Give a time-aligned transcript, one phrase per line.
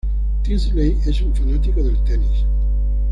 [0.41, 2.43] Tinsley es un fanático del tenis.